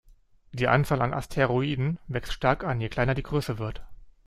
Die 0.51 0.67
Anzahl 0.67 0.99
an 1.03 1.13
Asteroiden 1.13 1.99
wächst 2.07 2.33
stark 2.33 2.63
an, 2.63 2.81
je 2.81 2.89
kleiner 2.89 3.13
die 3.13 3.21
Größe 3.21 3.59
wird. 3.59 3.83